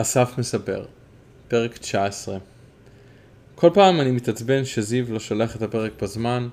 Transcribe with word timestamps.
אסף 0.00 0.38
מספר, 0.38 0.84
פרק 1.48 1.78
19 1.78 2.38
כל 3.60 3.70
פעם 3.74 4.00
אני 4.00 4.10
מתעצבן 4.10 4.64
שזיו 4.64 5.12
לא 5.12 5.20
שולח 5.20 5.56
את 5.56 5.62
הפרק 5.62 5.92
בזמן, 6.02 6.48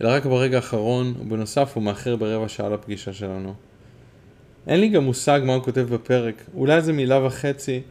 אלא 0.00 0.08
רק 0.08 0.26
ברגע 0.26 0.56
האחרון, 0.56 1.14
ובנוסף 1.20 1.72
הוא 1.74 1.82
מאחר 1.82 2.16
ברבע 2.16 2.48
שעה 2.48 2.68
לפגישה 2.68 3.12
שלנו. 3.12 3.54
אין 4.66 4.80
לי 4.80 4.88
גם 4.88 5.04
מושג 5.04 5.40
מה 5.44 5.54
הוא 5.54 5.62
כותב 5.62 5.80
בפרק, 5.80 6.34
אולי 6.54 6.82
זה 6.82 6.92
מילה 6.92 7.26
וחצי, 7.26 7.82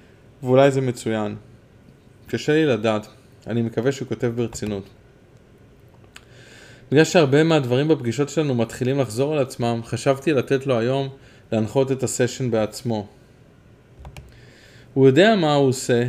ואולי 0.43 0.71
זה 0.71 0.81
מצוין. 0.81 1.35
קשה 2.27 2.53
לי 2.53 2.65
לדעת, 2.65 3.07
אני 3.47 3.61
מקווה 3.61 3.91
שהוא 3.91 4.07
כותב 4.07 4.31
ברצינות. 4.35 4.83
בגלל 6.91 7.03
שהרבה 7.03 7.43
מהדברים 7.43 7.87
בפגישות 7.87 8.29
שלנו 8.29 8.55
מתחילים 8.55 8.99
לחזור 8.99 9.33
על 9.33 9.39
עצמם, 9.39 9.81
חשבתי 9.85 10.33
לתת 10.33 10.67
לו 10.67 10.79
היום 10.79 11.09
להנחות 11.51 11.91
את 11.91 12.03
הסשן 12.03 12.51
בעצמו. 12.51 13.07
הוא 14.95 15.07
יודע 15.07 15.35
מה 15.35 15.53
הוא 15.53 15.67
עושה, 15.67 16.07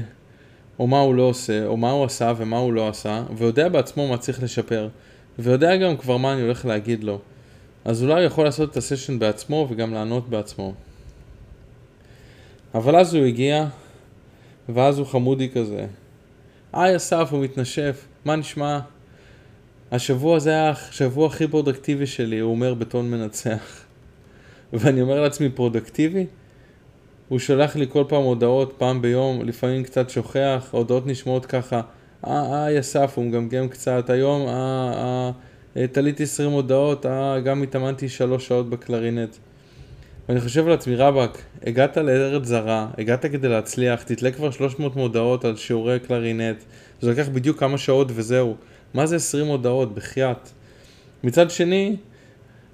או 0.79 0.87
מה 0.87 1.01
הוא 1.01 1.15
לא 1.15 1.23
עושה, 1.23 1.67
או 1.67 1.77
מה 1.77 1.91
הוא 1.91 2.05
עשה 2.05 2.33
ומה 2.37 2.57
הוא 2.57 2.73
לא 2.73 2.89
עשה, 2.89 3.23
ויודע 3.37 3.69
בעצמו 3.69 4.09
מה 4.09 4.19
צריך 4.19 4.43
לשפר, 4.43 4.89
ויודע 5.39 5.77
גם 5.77 5.97
כבר 5.97 6.17
מה 6.17 6.33
אני 6.33 6.43
הולך 6.43 6.65
להגיד 6.65 7.05
לו. 7.05 7.21
אז 7.85 8.03
אולי 8.03 8.15
הוא 8.15 8.23
יכול 8.23 8.45
לעשות 8.45 8.71
את 8.71 8.77
הסשן 8.77 9.19
בעצמו 9.19 9.67
וגם 9.71 9.95
לענות 9.95 10.29
בעצמו. 10.29 10.75
אבל 12.75 12.97
אז 12.97 13.15
הוא 13.15 13.25
הגיע, 13.25 13.67
ואז 14.69 14.99
הוא 14.99 15.07
חמודי 15.07 15.49
כזה. 15.49 15.87
היי 16.73 16.97
אסף, 16.97 17.29
הוא 17.31 17.45
מתנשף, 17.45 18.07
מה 18.25 18.37
נשמע? 18.37 18.79
השבוע 19.93 20.39
זה 20.39 20.51
היה 20.51 20.71
השבוע 20.71 21.27
הכי 21.27 21.49
פרודקטיבי 21.49 22.07
שלי, 22.07 22.39
הוא 22.39 22.51
אומר 22.51 22.75
בטון 22.75 23.11
מנצח. 23.11 23.85
ואני 24.73 25.03
אומר 25.03 25.21
לעצמי, 25.21 25.49
פרודקטיבי? 25.49 26.27
הוא 27.29 27.39
שולח 27.39 27.77
לי 27.77 27.87
כל 27.89 28.05
פעם 28.09 28.23
הודעות, 28.23 28.75
פעם 28.79 29.03
ביום, 29.03 29.43
לפעמים 29.45 29.83
קצת 29.83 30.11
שוכח, 30.11 30.71
ההודעות 30.73 31.07
נשמעות 31.07 31.47
ככה, 31.47 31.81
אה, 32.27 32.65
אה, 32.65 32.73
אסף, 32.73 33.13
הוא 33.17 33.25
מגמגם 33.25 33.69
קצת, 33.69 34.11
היום, 34.11 34.49
אה, 34.49 35.31
אה 35.77 35.87
תליתי 35.87 36.23
20 36.23 36.51
מודעות, 36.51 37.07
אה, 37.07 37.41
גם 37.41 37.63
התאמנתי 37.63 38.09
3 38.09 38.49
שעות 38.49 38.71
בקלרינט. 38.71 39.37
ואני 40.29 40.41
חושב 40.41 40.67
לעצמי, 40.67 40.97
רבאק, 40.97 41.39
הגעת 41.67 41.97
לארץ 41.97 42.45
זרה, 42.45 42.89
הגעת 42.99 43.27
כדי 43.27 43.49
להצליח, 43.49 44.03
תתלה 44.03 44.31
כבר 44.31 44.51
300 44.51 44.97
מודעות 44.97 45.45
על 45.45 45.57
שיעורי 45.57 45.99
קלרינט, 46.01 46.63
זה 47.01 47.11
לקח 47.11 47.29
בדיוק 47.29 47.61
כמה 47.61 47.79
שעות 47.79 48.09
וזהו. 48.15 48.57
מה 48.95 49.07
זה 49.07 49.17
20 49.17 49.47
מודעות? 49.47 49.95
בחייאת. 49.95 50.51
מצד 51.25 51.51
שני, 51.51 51.97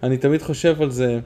אני 0.03 0.16
תמיד 0.16 0.42
חושב 0.42 0.83
על 0.83 0.91
זה, 0.91 1.19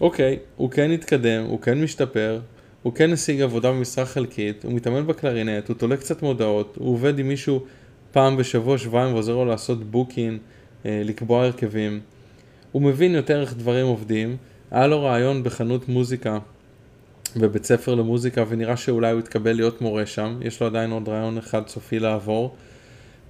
אוקיי, 0.00 0.38
הוא 0.56 0.70
כן 0.70 0.90
התקדם, 0.90 1.44
הוא 1.44 1.60
כן 1.60 1.82
משתפר, 1.82 2.40
הוא 2.82 2.92
כן 2.92 3.12
השיג 3.12 3.40
עבודה 3.40 3.72
במשרה 3.72 4.06
חלקית, 4.06 4.64
הוא 4.64 4.72
מתאמן 4.72 5.06
בקלרינט, 5.06 5.68
הוא 5.68 5.76
תולה 5.76 5.96
קצת 5.96 6.22
מודעות, 6.22 6.76
הוא 6.78 6.92
עובד 6.94 7.18
עם 7.18 7.28
מישהו 7.28 7.64
פעם 8.12 8.36
בשבוע, 8.36 8.78
שבועיים 8.78 9.14
ועוזר 9.14 9.34
לו 9.34 9.44
לעשות 9.44 9.84
בוקין, 9.84 10.38
אה, 10.86 11.02
לקבוע 11.04 11.44
הרכבים. 11.44 12.00
הוא 12.72 12.82
מבין 12.82 13.14
יותר 13.14 13.40
איך 13.40 13.54
דברים 13.54 13.86
עובדים, 13.86 14.36
היה 14.70 14.86
לו 14.86 15.02
רעיון 15.02 15.42
בחנות 15.42 15.88
מוזיקה 15.88 16.38
בבית 17.36 17.64
ספר 17.64 17.94
למוזיקה 17.94 18.44
ונראה 18.48 18.76
שאולי 18.76 19.10
הוא 19.12 19.20
יתקבל 19.20 19.52
להיות 19.52 19.80
מורה 19.80 20.06
שם, 20.06 20.38
יש 20.42 20.60
לו 20.60 20.66
עדיין 20.66 20.90
עוד 20.90 21.08
רעיון 21.08 21.38
אחד 21.38 21.68
סופי 21.68 21.98
לעבור. 21.98 22.54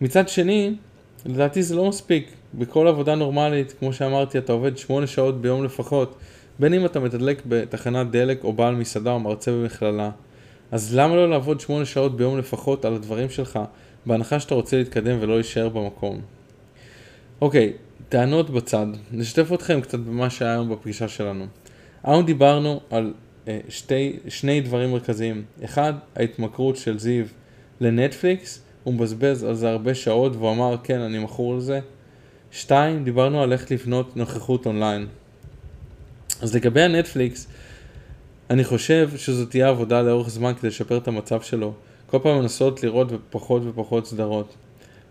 מצד 0.00 0.28
שני, 0.28 0.74
לדעתי 1.26 1.62
זה 1.62 1.76
לא 1.76 1.88
מספיק, 1.88 2.32
בכל 2.54 2.88
עבודה 2.88 3.14
נורמלית, 3.14 3.74
כמו 3.78 3.92
שאמרתי, 3.92 4.38
אתה 4.38 4.52
עובד 4.52 4.76
שמונה 4.76 5.06
שעות 5.06 5.40
ביום 5.40 5.64
לפחות. 5.64 6.16
בין 6.58 6.74
אם 6.74 6.86
אתה 6.86 7.00
מתדלק 7.00 7.42
בתחנת 7.48 8.10
דלק 8.10 8.44
או 8.44 8.52
בעל 8.52 8.74
מסעדה 8.74 9.12
או 9.12 9.20
מרצה 9.20 9.50
במכללה, 9.50 10.10
אז 10.70 10.94
למה 10.96 11.16
לא 11.16 11.30
לעבוד 11.30 11.60
שמונה 11.60 11.84
שעות 11.84 12.16
ביום 12.16 12.38
לפחות 12.38 12.84
על 12.84 12.94
הדברים 12.94 13.30
שלך, 13.30 13.58
בהנחה 14.06 14.40
שאתה 14.40 14.54
רוצה 14.54 14.76
להתקדם 14.76 15.16
ולא 15.20 15.34
להישאר 15.34 15.68
במקום? 15.68 16.20
אוקיי, 17.40 17.72
טענות 18.08 18.50
בצד, 18.50 18.86
נשתף 19.12 19.52
אתכם 19.52 19.80
קצת 19.80 19.98
במה 19.98 20.30
שהיה 20.30 20.52
היום 20.52 20.70
בפגישה 20.70 21.08
שלנו. 21.08 21.46
היום 22.04 22.26
דיברנו 22.26 22.80
על 22.90 23.12
אה, 23.48 23.58
שתי, 23.68 24.18
שני 24.28 24.60
דברים 24.60 24.92
מרכזיים. 24.92 25.44
אחד, 25.64 25.92
ההתמכרות 26.16 26.76
של 26.76 26.98
זיו 26.98 27.24
לנטפליקס, 27.80 28.62
הוא 28.84 28.94
מבזבז 28.94 29.44
על 29.44 29.54
זה 29.54 29.70
הרבה 29.70 29.94
שעות 29.94 30.36
והוא 30.36 30.50
אמר 30.50 30.76
כן 30.84 31.00
אני 31.00 31.18
מכור 31.18 31.56
לזה. 31.56 31.80
שתיים, 32.50 33.04
דיברנו 33.04 33.42
על 33.42 33.52
איך 33.52 33.72
לבנות 33.72 34.16
נוכחות 34.16 34.66
אונליין. 34.66 35.06
אז 36.42 36.54
לגבי 36.54 36.80
הנטפליקס, 36.80 37.46
אני 38.50 38.64
חושב 38.64 39.10
שזו 39.16 39.46
תהיה 39.46 39.68
עבודה 39.68 40.02
לאורך 40.02 40.28
זמן 40.30 40.52
כדי 40.54 40.68
לשפר 40.68 40.96
את 40.96 41.08
המצב 41.08 41.42
שלו. 41.42 41.72
כל 42.06 42.18
פעם 42.22 42.42
לנסות 42.42 42.82
לראות 42.82 43.08
פחות 43.30 43.62
ופחות 43.66 44.06
סדרות. 44.06 44.54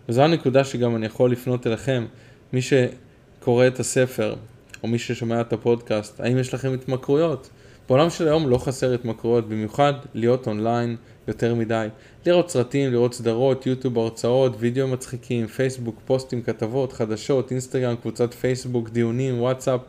וזו 0.08 0.22
הנקודה 0.22 0.64
שגם 0.64 0.96
אני 0.96 1.06
יכול 1.06 1.32
לפנות 1.32 1.66
אליכם, 1.66 2.06
מי 2.52 2.60
שקורא 2.62 3.66
את 3.66 3.80
הספר, 3.80 4.34
או 4.82 4.88
מי 4.88 4.98
ששומע 4.98 5.40
את 5.40 5.52
הפודקאסט, 5.52 6.20
האם 6.20 6.38
יש 6.38 6.54
לכם 6.54 6.72
התמכרויות? 6.72 7.50
בעולם 7.88 8.10
של 8.10 8.28
היום 8.28 8.48
לא 8.48 8.58
חסר 8.58 8.94
התמכרויות, 8.94 9.48
במיוחד 9.48 9.92
להיות 10.14 10.46
אונליין 10.46 10.96
יותר 11.28 11.54
מדי. 11.54 11.88
לראות 12.26 12.50
סרטים, 12.50 12.92
לראות 12.92 13.14
סדרות, 13.14 13.66
יוטיוב, 13.66 13.98
הרצאות, 13.98 14.56
וידאו 14.58 14.88
מצחיקים, 14.88 15.46
פייסבוק, 15.46 16.00
פוסטים, 16.06 16.42
כתבות, 16.42 16.92
חדשות, 16.92 17.50
אינסטגרם, 17.50 17.96
קבוצת 17.96 18.34
פייסבוק, 18.34 18.88
דיונים, 18.88 19.40
וואטסאפ. 19.40 19.80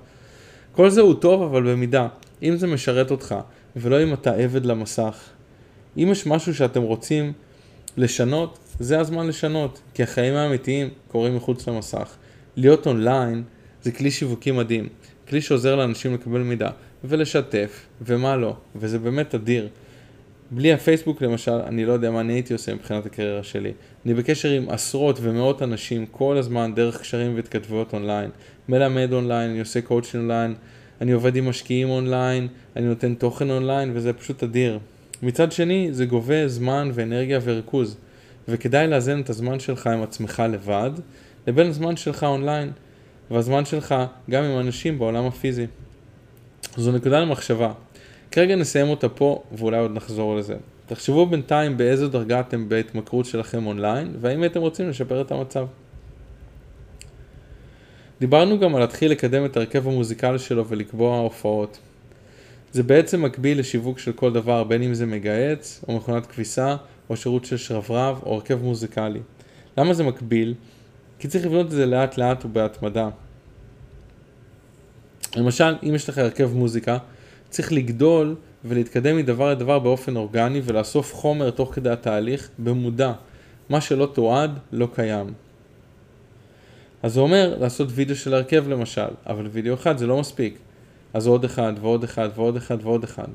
כל 0.76 0.90
זה 0.90 1.02
הוא 1.02 1.14
טוב 1.14 1.42
אבל 1.42 1.72
במידה, 1.72 2.08
אם 2.44 2.58
זה 2.58 2.68
משרת 2.68 3.12
אותך, 3.12 3.36
ולא 3.76 4.04
אם 4.04 4.14
אתה 4.14 4.32
עבד 4.32 4.66
למסך. 4.66 5.30
אם 5.98 6.08
יש 6.12 6.28
משהו 6.28 6.56
שאתם 6.56 6.82
רוצים 6.82 7.34
לשנות, 7.98 8.60
זה 8.80 9.00
הזמן 9.00 9.28
לשנות, 9.28 9.82
כי 9.94 10.04
החיים 10.04 10.34
האמיתיים 10.34 10.90
קורים 11.08 11.36
מחוץ 11.36 11.68
למסך. 11.68 12.16
להיות 12.56 12.88
אונליין 12.88 13.44
זה 13.84 13.92
כלי 13.92 14.12
שיווקי 14.12 14.52
מדהים, 14.52 14.90
כלי 15.30 15.42
שעוזר 15.42 15.76
לאנשים 15.76 16.14
לקבל 16.14 16.42
מידע, 16.42 16.70
ולשתף, 17.04 17.86
ומה 18.02 18.36
לא, 18.36 18.56
וזה 18.76 19.00
באמת 19.00 19.36
אדיר. 19.36 19.68
בלי 20.56 20.74
הפייסבוק 20.74 21.22
למשל, 21.22 21.52
אני 21.52 21.86
לא 21.86 21.94
יודע 21.94 22.12
מה 22.12 22.20
אני 22.20 22.34
הייתי 22.34 22.54
עושה 22.54 22.74
מבחינת 22.74 23.06
הקריירה 23.06 23.44
שלי. 23.44 23.72
אני 24.06 24.14
בקשר 24.14 24.50
עם 24.50 24.70
עשרות 24.70 25.20
ומאות 25.22 25.62
אנשים 25.62 26.06
כל 26.06 26.38
הזמן 26.38 26.76
דרך 26.76 27.02
קשרים 27.02 27.36
והתכתבויות 27.36 27.94
אונליין. 27.94 28.30
מלמד 28.70 29.14
אונליין, 29.14 29.50
אני 29.50 29.60
עושה 29.60 29.82
coaching 29.82 30.20
online, 30.20 30.56
אני 31.02 31.12
עובד 31.12 31.36
עם 31.36 31.50
משקיעים 31.50 31.90
אונליין, 31.90 32.48
אני 32.76 32.86
נותן 32.86 33.16
תוכן 33.16 33.50
אונליין 33.50 33.92
וזה 33.94 34.14
פשוט 34.14 34.44
אדיר. 34.44 34.80
מצד 35.24 35.52
שני, 35.52 35.88
זה 35.92 36.06
גובה 36.06 36.48
זמן 36.48 36.92
ואנרגיה 36.94 37.40
וריכוז, 37.44 37.98
וכדאי 38.48 38.88
לאזן 38.88 39.22
את 39.22 39.30
הזמן 39.30 39.60
שלך 39.60 39.88
עם 39.88 40.04
עצמך 40.04 40.44
לבד, 40.50 40.92
לבין 41.48 41.68
הזמן 41.68 41.96
שלך 41.96 42.24
אונליין, 42.24 42.72
והזמן 43.32 43.66
שלך 43.66 43.96
גם 44.30 44.44
עם 44.44 44.60
אנשים 44.60 45.00
בעולם 45.00 45.26
הפיזי. 45.26 45.66
זו 46.78 46.92
נקודה 46.92 47.20
למחשבה. 47.20 47.72
כרגע 48.34 48.56
נסיים 48.56 48.90
אותה 48.90 49.10
פה, 49.10 49.44
ואולי 49.52 49.78
עוד 49.78 49.92
נחזור 49.92 50.36
לזה. 50.36 50.56
תחשבו 50.86 51.26
בינתיים 51.26 51.78
באיזו 51.78 52.08
דרגה 52.08 52.40
אתם 52.40 52.70
בהתמכרות 52.70 53.26
שלכם 53.26 53.66
אונליין, 53.66 54.14
והאם 54.22 54.46
אתם 54.46 54.60
רוצים 54.60 54.90
לשפר 54.90 55.22
את 55.22 55.32
המצב. 55.32 55.68
דיברנו 58.20 58.60
גם 58.60 58.76
על 58.76 58.82
להתחיל 58.82 59.12
לקדם 59.12 59.46
את 59.46 59.58
הרכב 59.58 59.88
המוזיקלי 59.88 60.40
שלו 60.40 60.68
ולקבוע 60.68 61.18
הופעות. 61.18 61.80
זה 62.72 62.84
בעצם 62.84 63.22
מקביל 63.22 63.60
לשיווק 63.60 64.00
של 64.00 64.12
כל 64.12 64.34
דבר, 64.34 64.64
בין 64.64 64.84
אם 64.84 64.94
זה 64.94 65.06
מגהץ, 65.06 65.84
או 65.88 65.98
מכונת 65.98 66.26
כביסה, 66.26 66.76
או 67.10 67.18
שירות 67.18 67.46
של 67.46 67.58
שרברב, 67.58 68.20
או 68.26 68.34
הרכב 68.34 68.64
מוזיקלי. 68.64 69.20
למה 69.78 69.94
זה 69.94 70.04
מקביל? 70.04 70.54
כי 71.20 71.28
צריך 71.28 71.46
לבנות 71.46 71.66
את 71.66 71.72
זה 71.72 71.86
לאט 71.86 72.18
לאט 72.18 72.46
ובהתמדה. 72.46 73.10
למשל, 75.36 75.76
אם 75.84 75.96
יש 75.96 76.10
לך 76.10 76.18
הרכב 76.18 76.52
מוזיקה, 76.54 76.98
צריך 77.54 77.72
לגדול 77.72 78.36
ולהתקדם 78.66 79.18
מדבר 79.18 79.52
לדבר 79.52 79.80
באופן 79.80 80.16
אורגני 80.16 80.62
ולאסוף 80.64 81.14
חומר 81.14 81.50
תוך 81.50 81.76
כדי 81.76 81.90
התהליך 81.90 82.50
במודע. 82.60 83.14
מה 83.70 83.82
שלא 83.82 84.10
תועד 84.14 84.60
לא 84.72 84.88
קיים. 84.94 85.34
אז 87.04 87.14
זה 87.14 87.20
אומר 87.20 87.58
לעשות 87.60 87.88
וידאו 87.92 88.16
של 88.16 88.34
הרכב 88.34 88.68
למשל, 88.68 89.08
אבל 89.26 89.48
וידאו 89.48 89.74
אחד 89.74 89.98
זה 89.98 90.08
לא 90.08 90.20
מספיק. 90.20 90.58
אז 91.14 91.28
עוד 91.28 91.46
אחד 91.46 91.74
ועוד 91.82 92.04
אחד 92.04 92.30
ועוד 92.36 92.58
אחד 92.58 92.78
ועוד 92.82 93.04
אחד. 93.04 93.28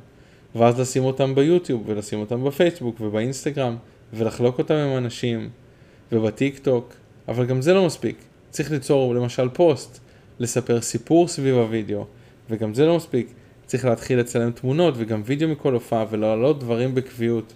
ואז 0.55 0.81
לשים 0.81 1.05
אותם 1.05 1.35
ביוטיוב 1.35 1.83
ולשים 1.87 2.21
אותם 2.21 2.45
בפייסבוק 2.45 3.01
ובאינסטגרם 3.01 3.77
ולחלוק 4.13 4.59
אותם 4.59 4.75
עם 4.75 4.97
אנשים 4.97 5.51
ובטיק 6.13 6.59
טוק, 6.59 6.95
אבל 7.29 7.47
גם 7.47 7.63
זה 7.63 7.75
לא 7.75 7.87
מספיק. 7.87 8.17
צריך 8.51 8.71
ליצור 8.71 9.15
למשל 9.15 9.49
פוסט, 9.49 9.99
לספר 10.39 10.81
סיפור 10.81 11.29
סביב 11.29 11.55
הוידאו, 11.55 12.05
וגם 12.51 12.75
זה 12.75 12.87
לא 12.87 12.97
מספיק. 12.97 13.33
צריך 13.69 13.85
להתחיל 13.85 14.19
לצלם 14.19 14.51
תמונות 14.51 14.95
וגם 14.97 15.23
וידאו 15.25 15.49
מכל 15.49 15.73
הופעה 15.73 16.05
ולהעלות 16.11 16.61
דברים 16.61 16.95
בקביעות. 16.95 17.53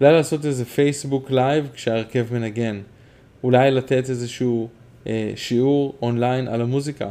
אולי 0.00 0.12
לעשות 0.12 0.44
איזה 0.44 0.64
פייסבוק 0.64 1.30
live 1.30 1.68
כשהרכב 1.74 2.26
מנגן. 2.30 2.80
אולי 3.44 3.70
לתת 3.70 4.10
איזשהו 4.10 4.68
אה, 5.06 5.32
שיעור 5.36 5.94
אונליין 6.02 6.48
על 6.48 6.60
המוזיקה. 6.60 7.08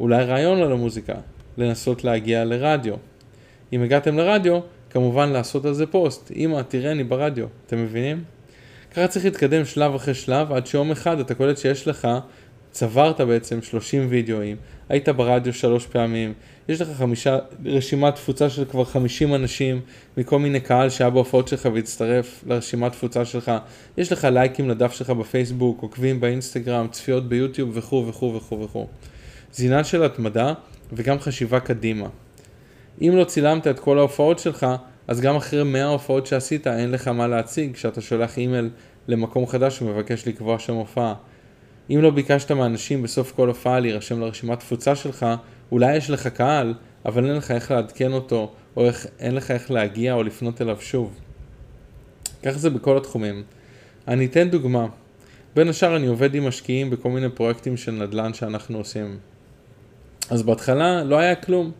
אולי 0.00 0.24
רעיון 0.24 0.62
על 0.62 0.72
המוזיקה. 0.72 1.14
לנסות 1.58 2.04
להגיע 2.04 2.44
לרדיו. 2.44 2.94
אם 3.72 3.82
הגעתם 3.82 4.16
לרדיו, 4.16 4.60
כמובן 4.90 5.28
לעשות 5.28 5.64
על 5.64 5.74
זה 5.74 5.86
פוסט. 5.86 6.32
אמא, 6.36 6.62
תראה, 6.62 6.92
אני 6.92 7.04
ברדיו. 7.04 7.46
אתם 7.66 7.82
מבינים? 7.82 8.24
ככה 8.90 9.08
צריך 9.08 9.24
להתקדם 9.24 9.64
שלב 9.64 9.94
אחרי 9.94 10.14
שלב, 10.14 10.52
עד 10.52 10.66
שיום 10.66 10.90
אחד 10.90 11.20
אתה 11.20 11.34
קולט 11.34 11.58
שיש 11.58 11.88
לך, 11.88 12.08
צברת 12.70 13.20
בעצם 13.20 13.62
30 13.62 14.06
וידאוים, 14.10 14.56
היית 14.88 15.08
ברדיו 15.08 15.52
שלוש 15.52 15.86
פעמים, 15.86 16.32
יש 16.68 16.80
לך 16.80 16.88
חמישה, 16.98 17.38
רשימת 17.64 18.14
תפוצה 18.14 18.50
של 18.50 18.64
כבר 18.64 18.84
50 18.84 19.34
אנשים 19.34 19.80
מכל 20.16 20.38
מיני 20.38 20.60
קהל 20.60 20.90
שהיה 20.90 21.10
בהופעות 21.10 21.48
שלך 21.48 21.68
והצטרף 21.74 22.44
לרשימת 22.46 22.92
תפוצה 22.92 23.24
שלך, 23.24 23.52
יש 23.96 24.12
לך 24.12 24.24
לייקים 24.24 24.70
לדף 24.70 24.92
שלך 24.92 25.10
בפייסבוק, 25.10 25.82
עוקבים 25.82 26.20
באינסטגרם, 26.20 26.86
צפיות 26.90 27.28
ביוטיוב 27.28 27.70
וכו' 27.74 28.06
וכו' 28.08 28.34
וכו' 28.34 28.60
וכו'. 28.60 28.86
זה 29.52 29.64
עניין 29.64 29.84
של 29.84 30.02
התמדה 30.02 30.52
וגם 30.92 31.18
חשיבה 31.18 31.60
קדימה. 31.60 32.08
אם 33.00 33.12
לא 33.16 33.24
צילמת 33.24 33.66
את 33.66 33.78
כל 33.78 33.98
ההופעות 33.98 34.38
שלך, 34.38 34.66
אז 35.08 35.20
גם 35.20 35.36
אחרי 35.36 35.64
100 35.64 35.86
הופעות 35.86 36.26
שעשית 36.26 36.66
אין 36.66 36.90
לך 36.90 37.08
מה 37.08 37.28
להציג 37.28 37.74
כשאתה 37.74 38.00
שולח 38.00 38.38
אימייל 38.38 38.70
למקום 39.08 39.46
חדש 39.46 39.82
ומבקש 39.82 40.28
לקבוע 40.28 40.58
שם 40.58 40.74
הופעה. 40.74 41.14
אם 41.90 42.02
לא 42.02 42.10
ביקשת 42.10 42.52
מאנשים 42.52 43.02
בסוף 43.02 43.32
כל 43.32 43.48
הופעה 43.48 43.80
להירשם 43.80 44.20
לרשימת 44.20 44.58
תפוצה 44.58 44.96
שלך, 44.96 45.26
אולי 45.72 45.96
יש 45.96 46.10
לך 46.10 46.26
קהל, 46.26 46.74
אבל 47.04 47.26
אין 47.26 47.36
לך 47.36 47.50
איך 47.50 47.70
לעדכן 47.70 48.12
אותו, 48.12 48.52
או 48.76 48.86
איך, 48.86 49.06
אין 49.18 49.34
לך 49.34 49.50
איך 49.50 49.70
להגיע 49.70 50.14
או 50.14 50.22
לפנות 50.22 50.62
אליו 50.62 50.76
שוב. 50.80 51.18
ככה 52.42 52.58
זה 52.58 52.70
בכל 52.70 52.96
התחומים. 52.96 53.42
אני 54.08 54.26
אתן 54.26 54.50
דוגמה. 54.50 54.86
בין 55.56 55.68
השאר 55.68 55.96
אני 55.96 56.06
עובד 56.06 56.34
עם 56.34 56.48
משקיעים 56.48 56.90
בכל 56.90 57.10
מיני 57.10 57.28
פרויקטים 57.28 57.76
של 57.76 57.92
נדל"ן 57.92 58.34
שאנחנו 58.34 58.78
עושים. 58.78 59.18
אז 60.30 60.42
בהתחלה 60.42 61.04
לא 61.04 61.18
היה 61.18 61.34
כלום. 61.34 61.70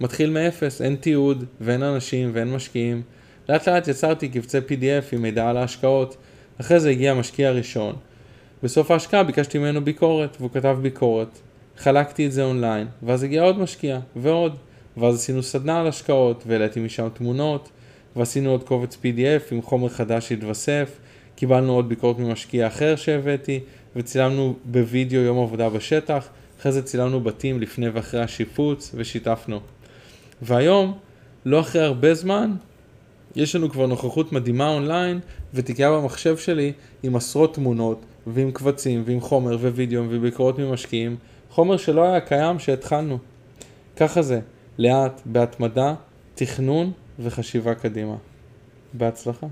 מתחיל 0.00 0.30
מאפס, 0.30 0.82
אין 0.82 0.96
תיעוד, 0.96 1.44
ואין 1.60 1.82
אנשים, 1.82 2.30
ואין 2.32 2.52
משקיעים. 2.52 3.02
לאט 3.48 3.68
לאט 3.68 3.88
יצרתי 3.88 4.28
קבצי 4.28 4.58
PDF 4.58 5.04
עם 5.12 5.22
מידע 5.22 5.48
על 5.48 5.56
ההשקעות. 5.56 6.16
אחרי 6.60 6.80
זה 6.80 6.90
הגיע 6.90 7.10
המשקיע 7.10 7.48
הראשון. 7.48 7.96
בסוף 8.62 8.90
ההשקעה 8.90 9.24
ביקשתי 9.24 9.58
ממנו 9.58 9.84
ביקורת, 9.84 10.36
והוא 10.40 10.50
כתב 10.50 10.78
ביקורת. 10.82 11.38
חלקתי 11.76 12.26
את 12.26 12.32
זה 12.32 12.44
אונליין, 12.44 12.86
ואז 13.02 13.22
הגיע 13.22 13.42
עוד 13.42 13.58
משקיע, 13.58 13.98
ועוד. 14.16 14.56
ואז 14.96 15.14
עשינו 15.14 15.42
סדנה 15.42 15.80
על 15.80 15.86
השקעות, 15.86 16.44
והעליתי 16.46 16.80
משם 16.80 17.08
תמונות, 17.14 17.68
ועשינו 18.16 18.50
עוד 18.50 18.62
קובץ 18.62 18.94
PDF 18.94 19.52
עם 19.54 19.62
חומר 19.62 19.88
חדש 19.88 20.28
שהתווסף. 20.28 20.98
קיבלנו 21.36 21.72
עוד 21.72 21.88
ביקורת 21.88 22.18
ממשקיע 22.18 22.66
אחר 22.66 22.96
שהבאתי, 22.96 23.60
וצילמנו 23.96 24.56
בווידאו 24.64 25.20
יום 25.20 25.42
עבודה 25.42 25.68
בשטח. 25.68 26.28
אחרי 26.60 26.72
זה 26.72 26.82
צילמנו 26.82 27.20
בתים 27.20 27.60
לפני 27.60 27.88
ואחרי 27.88 28.22
השיפוץ, 28.22 28.90
ושיתפנו. 28.94 29.60
והיום, 30.42 30.98
לא 31.44 31.60
אחרי 31.60 31.82
הרבה 31.82 32.14
זמן, 32.14 32.52
יש 33.36 33.56
לנו 33.56 33.70
כבר 33.70 33.86
נוכחות 33.86 34.32
מדהימה 34.32 34.68
אונליין, 34.68 35.20
ותיקייה 35.54 35.90
במחשב 35.90 36.36
שלי 36.36 36.72
עם 37.02 37.16
עשרות 37.16 37.54
תמונות, 37.54 38.04
ועם 38.26 38.50
קבצים, 38.50 39.02
ועם 39.06 39.20
חומר, 39.20 39.56
ווידאו, 39.56 40.02
וביקורות 40.08 40.58
ממשקיעים, 40.58 41.16
חומר 41.50 41.76
שלא 41.76 42.04
היה 42.04 42.20
קיים 42.20 42.58
שהתחלנו. 42.58 43.18
ככה 43.96 44.22
זה, 44.22 44.40
לאט, 44.78 45.20
בהתמדה, 45.24 45.94
תכנון 46.34 46.92
וחשיבה 47.18 47.74
קדימה. 47.74 48.16
בהצלחה. 48.92 49.46